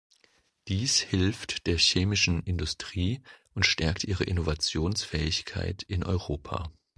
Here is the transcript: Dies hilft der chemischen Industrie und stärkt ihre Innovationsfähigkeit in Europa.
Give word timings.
Dies 0.67 0.99
hilft 0.99 1.67
der 1.67 1.77
chemischen 1.77 2.41
Industrie 2.41 3.21
und 3.53 3.67
stärkt 3.67 4.03
ihre 4.03 4.23
Innovationsfähigkeit 4.23 5.83
in 5.83 6.03
Europa. 6.03 6.71